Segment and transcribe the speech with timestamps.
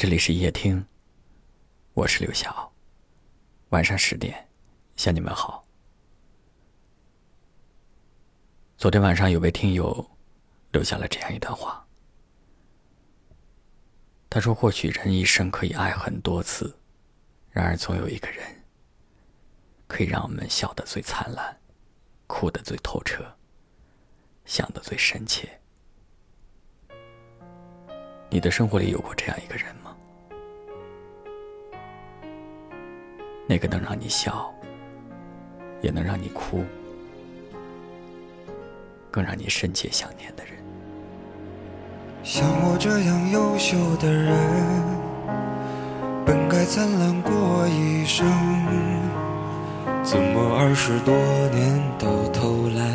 [0.00, 0.86] 这里是夜听，
[1.92, 2.72] 我是刘晓。
[3.68, 4.48] 晚上十点，
[4.96, 5.62] 向你们好。
[8.78, 10.10] 昨天晚上有位听友
[10.70, 11.86] 留下了这样一段话，
[14.30, 16.74] 他说：“或许人一生可以爱很多次，
[17.50, 18.64] 然而总有一个人，
[19.86, 21.60] 可以让我们笑得最灿烂，
[22.26, 23.36] 哭得最透彻，
[24.46, 25.59] 想得最深切。”
[28.32, 29.90] 你的生活里有过这样一个人吗？
[33.48, 34.54] 那个能让你笑，
[35.82, 36.64] 也能让你哭，
[39.10, 40.54] 更让你深切想念的人。
[42.22, 44.32] 像我这样优秀的人，
[46.24, 48.24] 本该灿烂过一生，
[50.04, 51.12] 怎么二十多
[51.48, 52.94] 年到头来，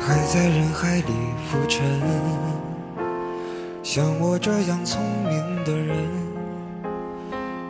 [0.00, 1.12] 还在人海里
[1.46, 2.00] 浮沉？
[3.82, 6.30] 像我这样聪明的人。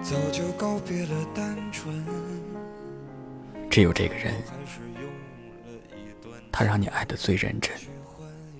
[0.02, 2.04] 早就告别了单纯。
[3.70, 4.34] 只有这个人，
[6.50, 7.72] 他让你爱的最认真、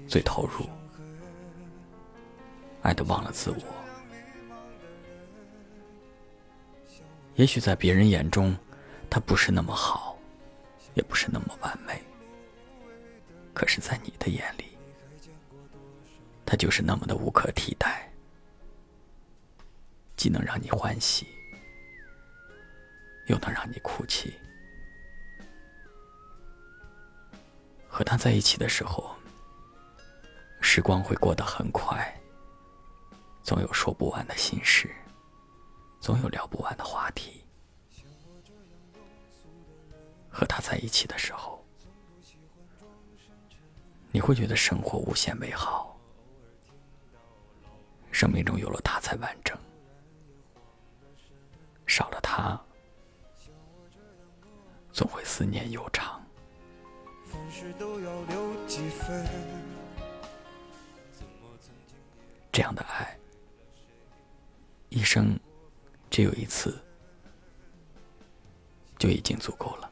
[0.06, 0.64] 最投入，
[2.82, 3.56] 爱的忘了自我。
[7.34, 8.56] 也许在别人眼中，
[9.08, 10.16] 他不是那么好，
[10.94, 12.00] 也不是那么完美。
[13.52, 14.69] 可是，在你的眼里，
[16.50, 18.10] 他就是那么的无可替代，
[20.16, 21.28] 既能让你欢喜。
[23.26, 24.34] 又能让你哭泣。
[27.88, 29.14] 和他在一起的时候，
[30.60, 32.20] 时光会过得很快，
[33.44, 34.92] 总有说不完的心事，
[36.00, 37.44] 总有聊不完的话题。
[40.28, 41.64] 和他在一起的时候，
[44.10, 45.96] 你会觉得生活无限美好，
[48.20, 49.56] 生命中有了他才完整，
[51.86, 52.60] 少了他。
[54.92, 56.22] 总会思念悠长。
[62.53, 63.19] 这样的爱，
[64.91, 65.41] 一生
[66.10, 66.78] 只有一次，
[68.98, 69.91] 就已经足够了。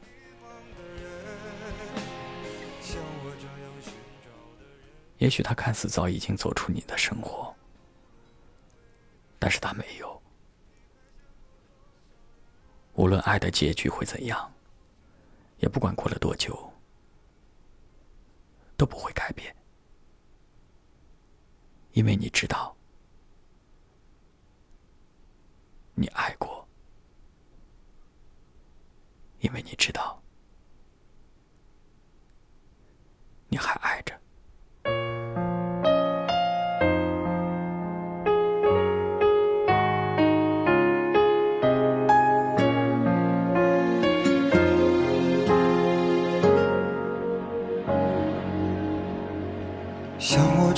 [5.17, 7.51] 也许他看似早已经走出你的生活，
[9.39, 10.21] 但是他没有。
[12.93, 14.53] 无论爱的结局会怎样。
[15.61, 16.71] 也不管过了多久，
[18.77, 19.53] 都不会改变，
[21.91, 22.73] 因为你知道，
[25.95, 26.48] 你爱过，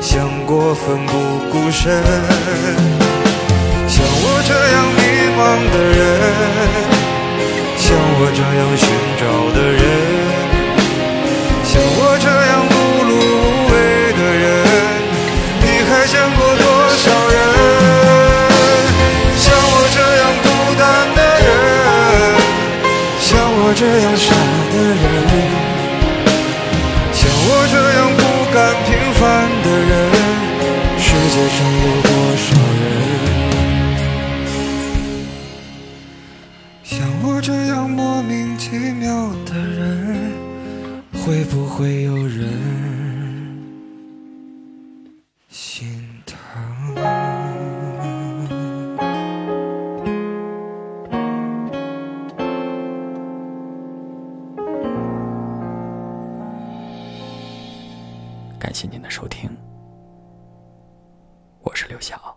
[0.00, 1.12] 想过奋不
[1.50, 2.02] 顾身。
[3.88, 5.00] 像我这样迷
[5.36, 5.40] 茫
[5.72, 6.00] 的人，
[7.76, 7.86] 像
[8.20, 8.86] 我这样寻
[9.18, 9.22] 找
[9.54, 9.80] 的人，
[11.64, 12.74] 像我这样碌
[13.08, 13.74] 碌无为
[14.12, 14.46] 的人，
[15.62, 16.62] 你还见过多
[16.96, 17.04] 少
[17.34, 17.36] 人？
[19.36, 20.46] 像我这样孤
[20.78, 20.82] 单
[21.16, 21.46] 的人，
[23.20, 23.28] 像
[23.60, 24.26] 我这样傻
[24.72, 24.87] 的人。
[41.28, 42.48] 会不会有人
[45.50, 45.86] 心
[46.24, 46.38] 疼。
[58.58, 59.50] 感谢您的收听，
[61.60, 62.34] 我是刘晓。